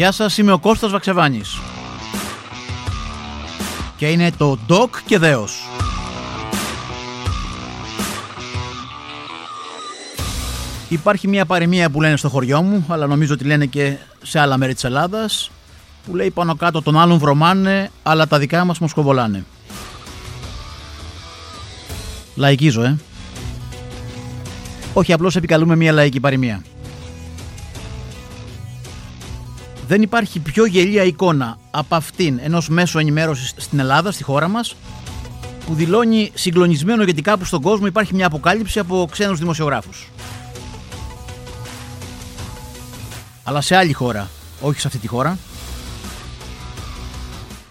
Γεια 0.00 0.12
σας, 0.12 0.38
είμαι 0.38 0.52
ο 0.52 0.58
Κώστας 0.58 0.90
Βαξεβάνης. 0.90 1.58
Και 3.96 4.06
είναι 4.06 4.30
το 4.36 4.58
Doc 4.68 4.88
και 5.06 5.18
Δέος. 5.18 5.62
Υπάρχει 10.88 11.28
μια 11.28 11.46
παροιμία 11.46 11.90
που 11.90 12.00
λένε 12.00 12.16
στο 12.16 12.28
χωριό 12.28 12.62
μου, 12.62 12.84
αλλά 12.88 13.06
νομίζω 13.06 13.34
ότι 13.34 13.44
λένε 13.44 13.66
και 13.66 13.96
σε 14.22 14.38
άλλα 14.38 14.56
μέρη 14.56 14.74
της 14.74 14.84
Ελλάδας, 14.84 15.50
που 16.06 16.16
λέει 16.16 16.30
πάνω 16.30 16.54
κάτω 16.54 16.82
τον 16.82 16.98
άλλον 16.98 17.18
βρωμάνε, 17.18 17.90
αλλά 18.02 18.26
τα 18.26 18.38
δικά 18.38 18.64
μας 18.64 18.78
μοσκοβολάνε. 18.78 19.44
Λαϊκίζω, 22.34 22.82
ε. 22.82 22.96
Όχι, 24.92 25.12
απλώς 25.12 25.36
επικαλούμε 25.36 25.76
μια 25.76 25.92
λαϊκή 25.92 26.20
παροιμία. 26.20 26.62
Δεν 29.90 30.02
υπάρχει 30.02 30.40
πιο 30.40 30.64
γελία 30.64 31.04
εικόνα 31.04 31.58
από 31.70 31.94
αυτήν 31.94 32.38
ενός 32.42 32.68
μέσου 32.68 32.98
ενημέρωσης 32.98 33.54
στην 33.56 33.78
Ελλάδα, 33.78 34.12
στη 34.12 34.22
χώρα 34.22 34.48
μας, 34.48 34.76
που 35.66 35.74
δηλώνει 35.74 36.30
συγκλονισμένο 36.34 37.02
γιατί 37.02 37.22
κάπου 37.22 37.44
στον 37.44 37.62
κόσμο 37.62 37.86
υπάρχει 37.86 38.14
μια 38.14 38.26
αποκάλυψη 38.26 38.78
από 38.78 39.08
ξένους 39.10 39.38
δημοσιογράφους. 39.38 40.08
Αλλά 43.44 43.60
σε 43.60 43.76
άλλη 43.76 43.92
χώρα, 43.92 44.28
όχι 44.60 44.80
σε 44.80 44.86
αυτή 44.86 44.98
τη 44.98 45.06
χώρα. 45.06 45.38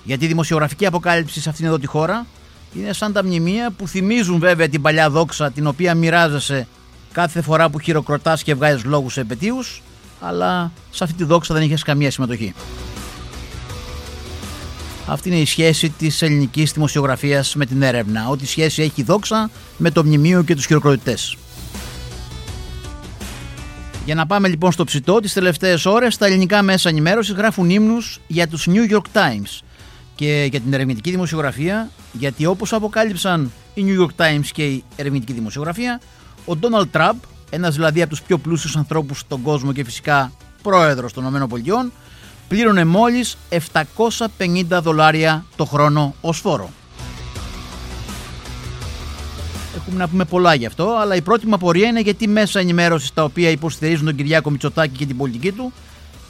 Γιατί 0.04 0.26
η 0.26 0.28
δημοσιογραφική 0.28 0.86
αποκάλυψη 0.86 1.42
σε 1.42 1.50
αυτήν 1.50 1.66
εδώ 1.66 1.80
τη 1.80 1.88
χώρα 1.88 2.26
είναι 2.73 2.94
σαν 2.94 3.14
τα 3.14 3.23
μνημεία 3.23 3.72
που 3.72 3.88
θυμίζουν 3.88 4.40
βέβαια 4.40 4.70
την 4.70 4.81
παλιά 4.81 5.09
δόξα 5.09 5.52
την 5.52 5.67
οποία 5.67 5.95
μοιράζεσαι 5.95 6.67
κάθε 7.12 7.42
φορά 7.42 7.70
που 7.70 7.80
χειροκροτάς 7.80 8.44
και 8.44 8.56
βγάζεις 8.56 8.84
λόγους 8.84 9.14
σε 9.14 9.22
επαιτίους 9.22 9.81
αλλά 10.20 10.72
σε 10.91 11.04
αυτή 11.04 11.16
τη 11.18 11.23
δόξα 11.23 11.54
δεν 11.54 11.64
είχες 11.64 11.84
καμία 11.84 12.12
συμμετοχή. 12.12 12.54
Αυτή 15.08 15.30
είναι 15.30 15.38
η 15.38 15.45
σχέση 15.45 15.89
της 15.89 16.22
ελληνικής 16.22 16.72
δημοσιογραφίας 16.72 17.56
με 17.56 17.66
την 17.66 17.81
έρευνα. 17.81 18.28
Ό,τι 18.28 18.48
σχέση 18.48 18.81
έχει 18.81 19.02
η 19.02 19.03
δόξα 19.03 19.50
με 19.78 19.92
το 19.92 20.03
μνημείο 20.03 20.44
και 20.44 20.56
τους 20.56 20.66
χειροκροτητές. 20.66 21.38
Για 24.06 24.16
να 24.16 24.26
πάμε 24.26 24.48
λοιπόν 24.48 24.72
στο 24.72 24.84
ψητό, 24.84 25.20
τις 25.20 25.34
τελευταίες 25.34 25.86
ώρες 25.86 26.17
τα 26.17 26.26
ελληνικά 26.26 26.61
μέσα 26.61 26.89
ενημέρωσης 26.89 27.33
γράφουν 27.33 27.70
ύμνους 27.70 28.20
για 28.28 28.48
τους 28.48 28.67
New 28.70 28.92
York 28.92 29.06
Times 29.14 29.59
και 30.16 30.48
για 30.50 30.59
την 30.59 30.73
ερευνητική 30.73 31.11
δημοσιογραφία, 31.11 31.89
γιατί 32.11 32.45
όπως 32.45 32.73
αποκάλυψαν 32.73 33.52
οι 33.73 33.83
New 33.88 34.02
York 34.02 34.26
Times 34.26 34.45
και 34.54 34.66
η 34.66 34.83
ερευνητική 34.95 35.33
δημοσιογραφία, 35.33 36.02
ο 36.45 36.54
Donald 36.61 37.00
Trump, 37.00 37.16
ένας 37.50 37.75
δηλαδή 37.75 38.02
από 38.02 38.09
τους 38.09 38.22
πιο 38.22 38.38
πλούσιους 38.38 38.75
ανθρώπους 38.75 39.19
στον 39.19 39.42
κόσμο 39.42 39.73
και 39.73 39.83
φυσικά 39.83 40.31
πρόεδρος 40.61 41.14
των 41.14 41.36
ΗΠΑ, 41.36 41.89
πλήρωνε 42.47 42.86
μόλις 42.86 43.38
750 43.50 44.80
δολάρια 44.81 45.45
το 45.55 45.66
χρόνο 45.66 46.16
ως 46.22 46.39
φόρο. 46.39 46.70
Έχουμε 49.75 49.97
να 49.97 50.08
πούμε 50.08 50.25
πολλά 50.25 50.53
γι' 50.53 50.66
αυτό, 50.66 50.97
αλλά 51.00 51.16
η 51.16 51.22
πρώτη 51.22 51.47
μου 51.47 51.53
απορία 51.53 51.88
είναι 51.88 52.00
γιατί 52.00 52.27
μέσα 52.27 52.59
ενημέρωσης 52.59 53.14
τα 53.14 53.23
οποία 53.23 53.50
υποστηρίζουν 53.50 54.05
τον 54.05 54.16
Κυριάκο 54.16 54.50
Μητσοτάκη 54.50 54.97
και 54.97 55.05
την 55.05 55.17
πολιτική 55.17 55.52
του 55.52 55.73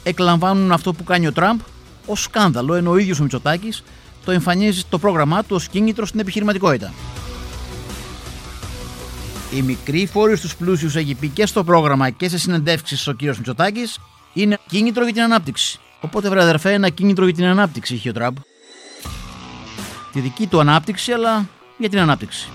εκλαμβάνουν 0.02 0.72
αυτό 0.72 0.92
που 0.92 1.04
κάνει 1.04 1.26
ο 1.26 1.32
Τραμπ 1.32 1.58
ως 2.06 2.22
σκάνδαλο, 2.22 2.74
ενώ 2.74 2.90
ο 2.90 2.96
ίδιος 2.96 3.18
ο 3.20 3.22
Μητσοτάκης 3.22 3.82
το 4.24 4.30
εμφανίζει 4.30 4.82
το 4.88 4.98
πρόγραμμά 4.98 5.42
του 5.42 5.56
ως 5.56 5.68
κίνητρο 5.68 6.06
στην 6.06 6.20
επιχειρηματικότητα. 6.20 6.92
Οι 9.54 9.62
μικροί 9.62 10.06
φόροι 10.06 10.36
στους 10.36 10.56
πλούσιους, 10.56 10.96
έχει 10.96 11.14
πει 11.14 11.28
και 11.28 11.46
στο 11.46 11.64
πρόγραμμα 11.64 12.10
και 12.10 12.28
σε 12.28 12.38
συνεντεύξεις 12.38 13.06
ο 13.06 13.14
κ. 13.14 13.22
Μητσοτάκης, 13.22 13.98
είναι 14.32 14.58
κίνητρο 14.66 15.04
για 15.04 15.12
την 15.12 15.22
ανάπτυξη. 15.22 15.78
Οπότε, 16.00 16.28
βρε 16.28 16.42
αδερφέ, 16.42 16.72
ένα 16.72 16.88
κίνητρο 16.88 17.24
για 17.24 17.34
την 17.34 17.44
ανάπτυξη 17.44 17.94
είχε 17.94 18.08
ο 18.08 18.12
Τραμπ. 18.12 18.36
Τη 20.12 20.20
δική 20.20 20.46
του 20.46 20.60
ανάπτυξη, 20.60 21.12
αλλά 21.12 21.48
για 21.78 21.88
την 21.88 21.98
ανάπτυξη. 21.98 22.48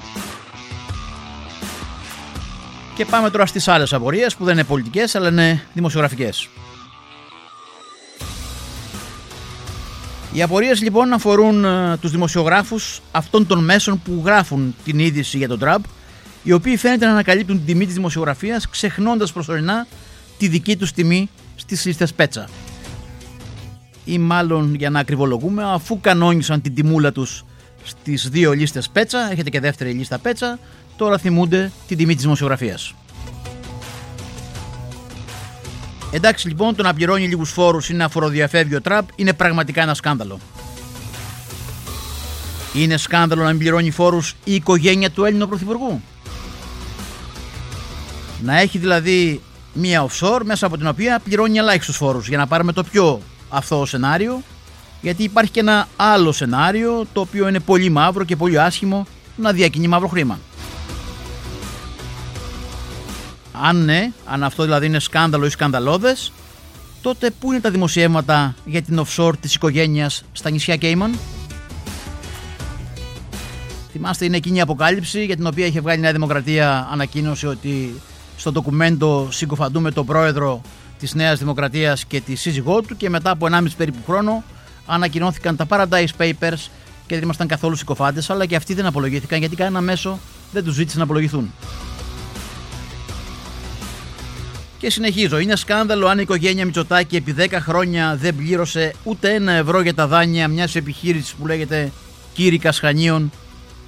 Και 2.95 3.05
πάμε 3.05 3.29
τώρα 3.29 3.45
στις 3.45 3.67
άλλες 3.67 3.93
απορίες 3.93 4.35
που 4.35 4.43
δεν 4.45 4.53
είναι 4.53 4.63
πολιτικές 4.63 5.15
αλλά 5.15 5.29
είναι 5.29 5.63
δημοσιογραφικές. 5.73 6.49
Οι 10.33 10.41
απορίες 10.41 10.81
λοιπόν 10.81 11.13
αφορούν 11.13 11.65
ε, 11.65 11.97
τους 11.97 12.11
δημοσιογράφους 12.11 13.01
αυτών 13.11 13.47
των 13.47 13.63
μέσων 13.63 14.01
που 14.01 14.21
γράφουν 14.25 14.75
την 14.83 14.99
είδηση 14.99 15.37
για 15.37 15.47
τον 15.47 15.59
Τραμπ 15.59 15.83
οι 16.45 16.51
οποίοι 16.51 16.77
φαίνεται 16.77 17.05
να 17.05 17.11
ανακαλύπτουν 17.11 17.57
την 17.57 17.65
τιμή 17.65 17.85
της 17.85 17.93
δημοσιογραφίας 17.93 18.69
ξεχνώντας 18.69 19.31
προσωρινά 19.33 19.87
τη 20.37 20.47
δική 20.47 20.77
τους 20.77 20.91
τιμή 20.91 21.29
στις 21.55 21.85
λίστες 21.85 22.13
πέτσα. 22.13 22.49
Ή 24.05 24.17
μάλλον 24.17 24.75
για 24.75 24.89
να 24.89 24.99
ακριβολογούμε 24.99 25.63
αφού 25.63 25.99
κανόνισαν 25.99 26.61
την 26.61 26.75
τιμούλα 26.75 27.11
τους 27.11 27.45
στις 27.83 28.29
δύο 28.29 28.53
λίστες 28.53 28.89
πέτσα, 28.89 29.31
έχετε 29.31 29.49
και 29.49 29.59
δεύτερη 29.59 29.91
λίστα 29.91 30.17
πέτσα, 30.17 30.59
τώρα 30.95 31.17
θυμούνται 31.17 31.71
την 31.87 31.97
τιμή 31.97 32.13
της 32.13 32.23
δημοσιογραφίας. 32.23 32.93
Εντάξει 36.11 36.47
λοιπόν 36.47 36.75
το 36.75 36.83
να 36.83 36.93
πληρώνει 36.93 37.27
λίγους 37.27 37.51
φόρους 37.51 37.89
ή 37.89 37.93
να 37.93 38.09
φοροδιαφεύγει 38.09 38.75
ο 38.75 38.81
Τραμπ 38.81 39.07
είναι 39.15 39.33
πραγματικά 39.33 39.81
ένα 39.81 39.93
σκάνδαλο. 39.93 40.39
Είναι 42.73 42.97
σκάνδαλο 42.97 43.43
να 43.43 43.49
μην 43.49 43.57
πληρώνει 43.57 43.91
φόρους 43.91 44.35
η 44.43 44.53
οικογένεια 44.53 45.11
του 45.11 45.25
Έλληνου 45.25 45.47
Πρωθυπουργού. 45.47 46.01
Να 48.45 48.59
έχει 48.59 48.77
δηλαδή 48.77 49.41
μία 49.73 50.07
offshore 50.07 50.41
μέσα 50.43 50.65
από 50.65 50.77
την 50.77 50.87
οποία 50.87 51.19
πληρώνει 51.23 51.57
ελάχιστους 51.57 51.95
φόρους 51.97 52.27
για 52.27 52.37
να 52.37 52.47
πάρουμε 52.47 52.71
το 52.71 52.83
πιο 52.83 53.21
αυτό 53.49 53.85
σενάριο 53.85 54.41
γιατί 55.01 55.23
υπάρχει 55.23 55.51
και 55.51 55.59
ένα 55.59 55.87
άλλο 55.95 56.31
σενάριο 56.31 57.05
το 57.13 57.21
οποίο 57.21 57.47
είναι 57.47 57.59
πολύ 57.59 57.89
μαύρο 57.89 58.23
και 58.23 58.35
πολύ 58.35 58.59
άσχημο 58.59 59.07
να 59.35 59.51
διακινεί 59.51 59.87
μαύρο 59.87 60.07
χρήμα. 60.07 60.39
Αν 63.61 63.83
ναι, 63.83 64.11
αν 64.25 64.43
αυτό 64.43 64.63
δηλαδή 64.63 64.85
είναι 64.85 64.99
σκάνδαλο 64.99 65.45
ή 65.45 65.49
σκανδαλώδες, 65.49 66.31
τότε 67.01 67.31
πού 67.39 67.51
είναι 67.51 67.61
τα 67.61 67.69
δημοσιεύματα 67.69 68.55
για 68.65 68.81
την 68.81 69.05
offshore 69.05 69.33
της 69.39 69.55
οικογένειας 69.55 70.23
στα 70.31 70.49
νησιά 70.49 70.75
Κέιμαν; 70.75 71.17
Θυμάστε 73.91 74.25
είναι 74.25 74.37
εκείνη 74.37 74.57
η 74.57 74.61
αποκάλυψη 74.61 75.25
για 75.25 75.35
την 75.35 75.47
οποία 75.47 75.65
είχε 75.65 75.81
βγάλει 75.81 75.97
η 75.97 76.01
Νέα 76.01 76.11
Δημοκρατία 76.11 76.87
ανακοίνωση 76.91 77.47
ότι 77.47 78.01
στο 78.37 78.51
ντοκουμέντο 78.51 79.27
συγκοφαντούμε 79.31 79.91
τον 79.91 80.05
πρόεδρο 80.05 80.61
της 80.99 81.13
Νέας 81.13 81.39
Δημοκρατίας 81.39 82.05
και 82.05 82.21
τη 82.21 82.35
σύζυγό 82.35 82.81
του 82.81 82.97
και 82.97 83.09
μετά 83.09 83.29
από 83.29 83.47
1,5 83.51 83.65
περίπου 83.77 83.99
χρόνο 84.05 84.43
ανακοινώθηκαν 84.85 85.55
τα 85.55 85.65
Paradise 85.69 86.09
Papers 86.17 86.69
και 87.07 87.15
δεν 87.15 87.21
ήμασταν 87.23 87.47
καθόλου 87.47 87.75
συκοφάντες 87.75 88.29
αλλά 88.29 88.45
και 88.45 88.55
αυτοί 88.55 88.73
δεν 88.73 88.85
απολογήθηκαν 88.85 89.39
γιατί 89.39 89.55
κανένα 89.55 89.81
μέσο 89.81 90.19
δεν 90.51 90.63
τους 90.63 90.73
ζήτησε 90.73 90.97
να 90.97 91.03
απολογηθούν. 91.03 91.51
Και 94.77 94.89
συνεχίζω. 94.89 95.39
Είναι 95.39 95.55
σκάνδαλο 95.55 96.07
αν 96.07 96.17
η 96.17 96.21
οικογένεια 96.23 96.65
Μητσοτάκη 96.65 97.15
επί 97.15 97.35
10 97.37 97.47
χρόνια 97.51 98.15
δεν 98.15 98.35
πλήρωσε 98.35 98.93
ούτε 99.03 99.33
ένα 99.33 99.51
ευρώ 99.51 99.81
για 99.81 99.93
τα 99.93 100.07
δάνεια 100.07 100.47
μιας 100.47 100.75
επιχείρησης 100.75 101.33
που 101.33 101.47
λέγεται 101.47 101.91
Κύρι 102.33 102.57
Κασχανίων 102.57 103.31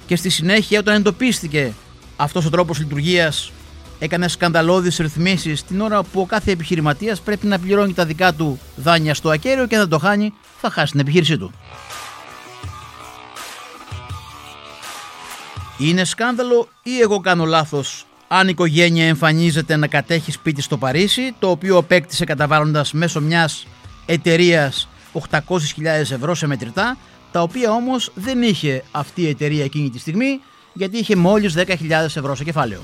και 0.06 0.16
στη 0.16 0.28
συνέχεια 0.28 0.78
όταν 0.78 0.94
εντοπίστηκε 0.94 1.72
αυτός 2.16 2.44
ο 2.46 2.50
τρόπος 2.50 2.78
λειτουργίας 2.78 3.52
έκανε 3.98 4.28
σκανδαλώδεις 4.28 4.96
ρυθμίσεις 4.96 5.64
την 5.64 5.80
ώρα 5.80 6.02
που 6.02 6.20
ο 6.20 6.26
κάθε 6.26 6.50
επιχειρηματίας 6.50 7.20
πρέπει 7.20 7.46
να 7.46 7.58
πληρώνει 7.58 7.92
τα 7.92 8.04
δικά 8.04 8.34
του 8.34 8.58
δάνεια 8.76 9.14
στο 9.14 9.30
ακέραιο 9.30 9.66
και 9.66 9.74
αν 9.74 9.80
δεν 9.80 9.90
το 9.90 9.98
χάνει 9.98 10.32
θα 10.60 10.70
χάσει 10.70 10.90
την 10.90 11.00
επιχείρησή 11.00 11.38
του. 11.38 11.52
Είναι 15.78 16.04
σκάνδαλο 16.04 16.68
ή 16.82 17.00
εγώ 17.00 17.20
κάνω 17.20 17.44
λάθος 17.44 18.06
αν 18.28 18.46
η 18.46 18.50
οικογένεια 18.52 19.06
εμφανίζεται 19.06 19.76
να 19.76 19.86
κατέχει 19.86 20.32
σπίτι 20.32 20.62
στο 20.62 20.76
Παρίσι, 20.76 21.34
το 21.38 21.50
οποίο 21.50 21.76
απέκτησε 21.76 22.24
καταβάλλοντας 22.24 22.92
μέσω 22.92 23.20
μιας 23.20 23.66
εταιρείας 24.06 24.88
800.000 25.30 25.40
ευρώ 25.84 26.34
σε 26.34 26.46
μετρητά, 26.46 26.96
τα 27.32 27.42
οποία 27.42 27.70
όμως 27.70 28.10
δεν 28.14 28.42
είχε 28.42 28.84
αυτή 28.90 29.22
η 29.22 29.28
εταιρεία 29.28 29.64
εκείνη 29.64 29.90
τη 29.90 29.98
στιγμή, 29.98 30.40
γιατί 30.72 30.98
είχε 30.98 31.16
μόλις 31.16 31.54
10.000 31.56 31.66
ευρώ 31.90 32.34
σε 32.34 32.44
κεφάλαιο. 32.44 32.80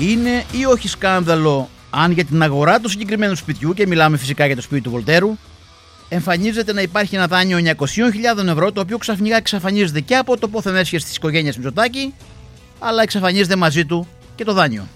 Είναι 0.00 0.44
ή 0.52 0.64
όχι 0.64 0.88
σκάνδαλο 0.88 1.68
αν 1.90 2.12
για 2.12 2.24
την 2.24 2.42
αγορά 2.42 2.80
του 2.80 2.88
συγκεκριμένου 2.88 3.34
σπιτιού, 3.34 3.74
και 3.74 3.86
μιλάμε 3.86 4.16
φυσικά 4.16 4.46
για 4.46 4.56
το 4.56 4.62
σπίτι 4.62 4.82
του 4.82 4.90
Βολτέρου, 4.90 5.36
εμφανίζεται 6.08 6.72
να 6.72 6.80
υπάρχει 6.80 7.14
ένα 7.14 7.26
δάνειο 7.26 7.58
900.000 8.38 8.46
ευρώ 8.46 8.72
το 8.72 8.80
οποίο 8.80 8.98
ξαφνικά 8.98 9.36
εξαφανίζεται 9.36 10.00
και 10.00 10.16
από 10.16 10.38
το 10.38 10.48
πόθεν 10.48 10.76
έσχεση 10.76 11.04
της 11.04 11.16
οικογένειας 11.16 11.56
Μητσοτάκη, 11.56 12.14
αλλά 12.78 13.02
εξαφανίζεται 13.02 13.56
μαζί 13.56 13.84
του 13.84 14.06
και 14.34 14.44
το 14.44 14.52
δάνειο. 14.52 14.86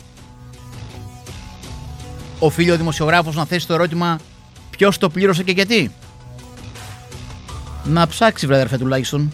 Οφείλει 2.38 2.70
ο 2.70 2.76
δημοσιογράφος 2.76 3.35
να 3.35 3.44
θέσει 3.44 3.67
το 3.67 3.75
ερώτημα 3.75 4.19
ποιος 4.70 4.99
το 4.99 5.08
πλήρωσε 5.08 5.43
και 5.43 5.53
γιατί. 5.53 5.93
Να 7.85 8.06
ψάξει 8.06 8.46
βρε 8.46 8.55
αδερφέ 8.55 8.79
τουλάχιστον. 8.79 9.32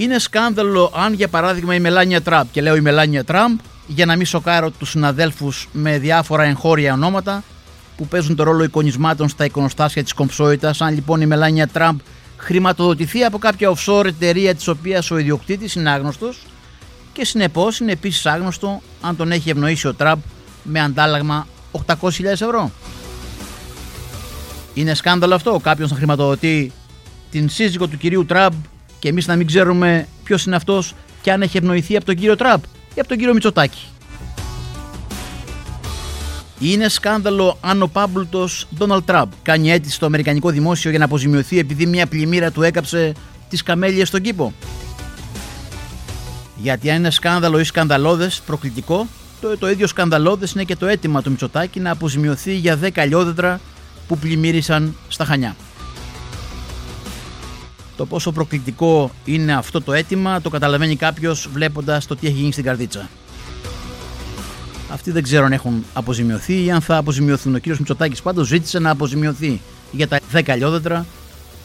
Είναι 0.00 0.18
σκάνδαλο 0.18 0.92
αν 0.94 1.12
για 1.12 1.28
παράδειγμα 1.28 1.74
η 1.74 1.80
Μελάνια 1.80 2.22
Τραμπ, 2.22 2.46
και 2.52 2.60
λέω 2.60 2.76
η 2.76 2.80
Μελάνια 2.80 3.24
Τραμπ, 3.24 3.58
για 3.86 4.06
να 4.06 4.16
μην 4.16 4.26
σοκάρω 4.26 4.70
τους 4.70 4.90
συναδέλφους 4.90 5.68
με 5.72 5.98
διάφορα 5.98 6.42
εγχώρια 6.42 6.92
ονόματα 6.92 7.42
που 7.96 8.06
παίζουν 8.06 8.36
το 8.36 8.42
ρόλο 8.42 8.64
εικονισμάτων 8.64 9.28
στα 9.28 9.44
εικονοστάσια 9.44 10.02
της 10.02 10.12
κομψόητας. 10.12 10.80
Αν 10.80 10.94
λοιπόν 10.94 11.20
η 11.20 11.26
Μελάνια 11.26 11.66
Τραμπ 11.68 11.98
χρηματοδοτηθεί 12.36 13.24
από 13.24 13.38
κάποια 13.38 13.74
offshore 13.74 14.04
εταιρεία 14.04 14.54
της 14.54 14.68
οποίας 14.68 15.10
ο 15.10 15.18
ιδιοκτήτης 15.18 15.74
είναι 15.74 15.90
άγνωστος 15.90 16.46
και 17.12 17.24
συνεπώς 17.24 17.80
είναι 17.80 17.92
επίσης 17.92 18.26
άγνωστο 18.26 18.82
αν 19.00 19.16
τον 19.16 19.32
έχει 19.32 19.50
ευνοήσει 19.50 19.86
ο 19.86 19.94
Τραμπ 19.94 20.18
με 20.62 20.80
αντάλλαγμα 20.80 21.46
800.000 21.86 22.24
ευρώ. 22.24 22.70
Είναι 24.74 24.94
σκάνδαλο 24.94 25.34
αυτό; 25.34 25.60
Κάποιος 25.62 25.90
να 25.90 25.96
χρηματοδοτεί 25.96 26.72
την 27.30 27.48
σύζυγο 27.48 27.86
του 27.86 27.96
κυρίου 27.96 28.26
Τραμπ 28.26 28.52
και 28.98 29.08
εμείς 29.08 29.26
να 29.26 29.36
μην 29.36 29.46
ξέρουμε 29.46 30.08
ποιος 30.24 30.44
είναι 30.44 30.56
αυτός 30.56 30.94
και 31.22 31.32
αν 31.32 31.42
έχει 31.42 31.56
ευνοηθεί 31.56 31.96
από 31.96 32.04
τον 32.04 32.14
κύριο 32.14 32.36
Τραμπ 32.36 32.62
ή 32.94 33.00
από 33.00 33.08
τον 33.08 33.18
κύριο 33.18 33.34
Μητσοτάκη. 33.34 33.80
Είναι 36.60 36.88
σκάνδαλο 36.88 37.58
αν 37.60 37.82
ο 37.82 37.86
πάμπλουτο 37.86 38.48
Ντόναλτ 38.74 39.04
Τραμπ 39.04 39.30
κάνει 39.42 39.70
αίτηση 39.70 39.94
στο 39.94 40.06
Αμερικανικό 40.06 40.50
Δημόσιο 40.50 40.90
για 40.90 40.98
να 40.98 41.04
αποζημιωθεί 41.04 41.58
επειδή 41.58 41.86
μια 41.86 42.06
πλημμύρα 42.06 42.50
του 42.50 42.62
έκαψε 42.62 43.12
τις 43.48 43.62
καμέλιες 43.62 44.08
στον 44.08 44.20
κήπο. 44.20 44.52
Γιατί 46.56 46.90
αν 46.90 46.96
είναι 46.96 47.10
σκάνδαλο 47.10 47.58
ή 47.60 47.64
σκανδαλώδες, 47.64 48.42
προκλητικό, 48.46 49.06
το, 49.40 49.58
το 49.58 49.70
ίδιο 49.70 49.86
σκανδαλώδες 49.86 50.52
είναι 50.52 50.64
και 50.64 50.76
το 50.76 50.86
αίτημα 50.86 51.22
του 51.22 51.30
Μητσοτάκη 51.30 51.80
να 51.80 51.90
αποζημιωθεί 51.90 52.54
για 52.54 52.78
10 52.82 53.04
λιόδετρα 53.06 53.60
που 54.08 54.18
πλημμύρισαν 54.18 54.96
στα 55.08 55.24
Χανιά. 55.24 55.56
Το 57.98 58.06
πόσο 58.06 58.32
προκλητικό 58.32 59.10
είναι 59.24 59.54
αυτό 59.54 59.82
το 59.82 59.92
αίτημα 59.92 60.40
το 60.40 60.50
καταλαβαίνει 60.50 60.96
κάποιος 60.96 61.48
βλέποντας 61.52 62.06
το 62.06 62.16
τι 62.16 62.26
έχει 62.26 62.36
γίνει 62.36 62.52
στην 62.52 62.64
καρδίτσα. 62.64 63.08
Αυτοί 64.90 65.10
δεν 65.10 65.22
ξέρω 65.22 65.44
αν 65.44 65.52
έχουν 65.52 65.84
αποζημιωθεί 65.92 66.64
ή 66.64 66.70
αν 66.70 66.80
θα 66.80 66.96
αποζημιωθούν. 66.96 67.54
Ο 67.54 67.58
κύριος 67.58 67.78
Μητσοτάκης 67.78 68.22
πάντως 68.22 68.46
ζήτησε 68.46 68.78
να 68.78 68.90
αποζημιωθεί 68.90 69.60
για 69.90 70.08
τα 70.08 70.18
10 70.32 70.54
λιόδετρα. 70.56 71.06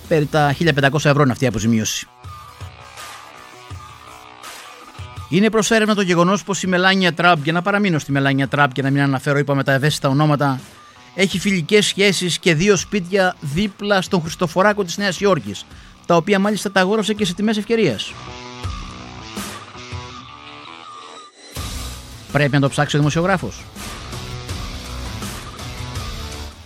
Περί 0.07 0.25
τα 0.25 0.55
1500 0.59 0.93
ευρώ 0.93 1.21
είναι 1.21 1.31
αυτή 1.31 1.43
η 1.43 1.47
αποζημίωση. 1.47 2.07
Είναι 5.29 5.49
προς 5.49 5.71
έρευνα 5.71 5.95
το 5.95 6.01
γεγονός 6.01 6.43
πως 6.43 6.63
η 6.63 6.67
Μελάνια 6.67 7.13
Τραμπ, 7.13 7.43
για 7.43 7.53
να 7.53 7.61
παραμείνω 7.61 7.99
στη 7.99 8.11
Μελάνια 8.11 8.47
Τραμπ 8.47 8.71
και 8.71 8.81
να 8.81 8.89
μην 8.89 9.01
αναφέρω, 9.01 9.37
είπαμε 9.37 9.63
τα 9.63 9.71
ευαίσθητα 9.71 10.09
ονόματα, 10.09 10.59
έχει 11.15 11.39
φιλικές 11.39 11.85
σχέσεις 11.85 12.39
και 12.39 12.55
δύο 12.55 12.75
σπίτια 12.75 13.35
δίπλα 13.41 14.01
στον 14.01 14.21
Χριστοφοράκο 14.21 14.83
της 14.83 14.97
Νέας 14.97 15.19
Υόρκης, 15.19 15.65
τα 16.05 16.15
οποία 16.15 16.39
μάλιστα 16.39 16.71
τα 16.71 16.79
αγόρασε 16.79 17.13
και 17.13 17.25
σε 17.25 17.33
τιμές 17.33 17.57
ευκαιρίας. 17.57 18.13
Πρέπει 22.31 22.51
να 22.51 22.59
το 22.59 22.69
ψάξει 22.69 22.95
ο 22.95 22.99
δημοσιογράφος. 22.99 23.63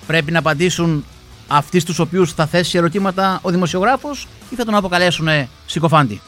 Πρέπει 0.08 0.32
να 0.32 0.40
απαντήσουν 0.40 1.06
αυτοί 1.48 1.80
στους 1.80 2.00
οποίους 2.00 2.34
θα 2.34 2.46
θέσει 2.46 2.78
ερωτήματα 2.78 3.40
ο 3.42 3.50
δημοσιογράφος 3.50 4.28
ή 4.50 4.56
θα 4.56 4.66
τον 4.66 4.76
αποκαλέσουν 4.76 5.28
συκοφάντη. 5.66 6.22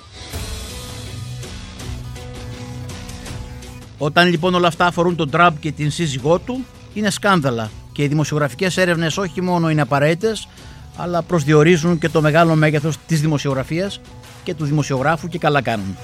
Όταν 3.98 4.28
λοιπόν 4.30 4.54
όλα 4.54 4.68
αυτά 4.68 4.86
αφορούν 4.86 5.16
τον 5.16 5.30
Τραμπ 5.30 5.56
και 5.60 5.72
την 5.72 5.92
σύζυγό 5.92 6.40
του, 6.40 6.66
είναι 6.94 7.10
σκάνδαλα 7.10 7.72
και 7.92 8.04
οι 8.04 8.08
δημοσιογραφικές 8.08 8.78
έρευνες 8.78 9.18
όχι 9.18 9.42
μόνο 9.42 9.70
είναι 9.70 9.82
απαραίτητες, 9.82 10.48
αλλά 11.02 11.22
προσδιορίζουν 11.22 12.00
και 12.00 12.10
το 12.10 12.22
μεγάλο 12.22 12.56
μέγεθος 12.56 12.96
της 13.08 13.22
δημοσιογραφίας 13.22 14.00
και 14.44 14.54
του 14.54 14.66
δημοσιογράφου 14.66 15.28
και 15.28 15.38
καλά 15.38 15.62
κάνουν. 15.62 15.98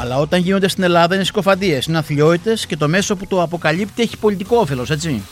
Αλλά 0.00 0.18
όταν 0.18 0.40
γίνονται 0.40 0.68
στην 0.68 0.82
Ελλάδα 0.82 1.14
είναι 1.14 1.24
συκοφαντίες, 1.24 1.86
είναι 1.86 1.98
αθλειότητε 1.98 2.56
και 2.66 2.76
το 2.76 2.88
μέσο 2.88 3.16
που 3.16 3.26
το 3.26 3.42
αποκαλύπτει 3.42 4.02
έχει 4.02 4.16
πολιτικό 4.16 4.56
όφελος, 4.56 4.90
έτσι. 4.90 5.22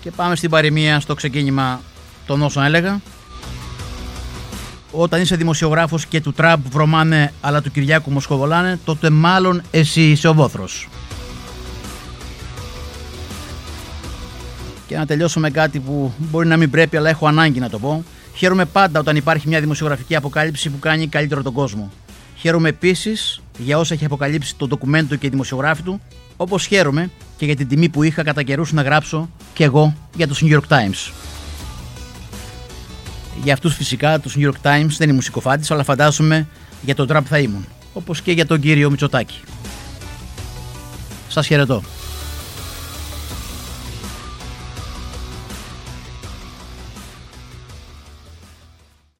Και 0.00 0.10
πάμε 0.10 0.36
στην 0.36 0.50
παροιμία 0.50 1.00
στο 1.00 1.14
ξεκίνημα 1.14 1.80
των 2.26 2.42
όσων 2.42 2.64
έλεγα. 2.64 3.00
Όταν 4.90 5.20
είσαι 5.20 5.36
δημοσιογράφος 5.36 6.06
και 6.06 6.20
του 6.20 6.32
Τραμπ 6.32 6.64
βρωμάνε 6.70 7.32
αλλά 7.40 7.62
του 7.62 7.70
Κυριάκου 7.70 8.10
Μοσχοβολάνε, 8.10 8.78
τότε 8.84 9.10
μάλλον 9.10 9.62
εσύ 9.70 10.10
είσαι 10.10 10.28
ο 10.28 10.34
βόθρος. 10.34 10.88
Και 14.92 14.98
να 14.98 15.06
τελειώσω 15.06 15.40
με 15.40 15.50
κάτι 15.50 15.78
που 15.78 16.12
μπορεί 16.18 16.46
να 16.46 16.56
μην 16.56 16.70
πρέπει 16.70 16.96
αλλά 16.96 17.08
έχω 17.08 17.26
ανάγκη 17.26 17.60
να 17.60 17.68
το 17.68 17.78
πω. 17.78 18.04
Χαίρομαι 18.34 18.64
πάντα 18.64 19.00
όταν 19.00 19.16
υπάρχει 19.16 19.48
μια 19.48 19.60
δημοσιογραφική 19.60 20.16
αποκάλυψη 20.16 20.70
που 20.70 20.78
κάνει 20.78 21.06
καλύτερο 21.06 21.42
τον 21.42 21.52
κόσμο. 21.52 21.90
Χαίρομαι 22.36 22.68
επίσης 22.68 23.40
για 23.58 23.78
όσα 23.78 23.94
έχει 23.94 24.04
αποκαλύψει 24.04 24.54
το 24.56 24.66
ντοκουμέντο 24.66 25.16
και 25.16 25.26
η 25.26 25.30
δημοσιογράφη 25.30 25.82
του, 25.82 26.00
όπως 26.36 26.66
χαίρομαι 26.66 27.10
και 27.36 27.44
για 27.44 27.56
την 27.56 27.68
τιμή 27.68 27.88
που 27.88 28.02
είχα 28.02 28.22
κατά 28.22 28.42
καιρούς 28.42 28.72
να 28.72 28.82
γράψω 28.82 29.30
και 29.54 29.64
εγώ 29.64 29.94
για 30.16 30.28
το 30.28 30.34
New 30.40 30.54
York 30.54 30.68
Times. 30.68 31.12
Για 33.42 33.52
αυτούς 33.52 33.74
φυσικά 33.74 34.18
τους 34.18 34.36
New 34.38 34.48
York 34.48 34.70
Times 34.70 34.94
δεν 34.98 35.08
ήμουν 35.08 35.22
συκοφάντη, 35.22 35.66
αλλά 35.68 35.84
φαντάζομαι 35.84 36.46
για 36.82 36.94
τον 36.94 37.06
Τραμπ 37.06 37.24
θα 37.28 37.38
ήμουν. 37.38 37.66
Όπως 37.92 38.20
και 38.20 38.32
για 38.32 38.46
τον 38.46 38.60
κύριο 38.60 38.90
Μητσοτάκη. 38.90 39.40
Σας 41.28 41.46
χαιρετώ. 41.46 41.82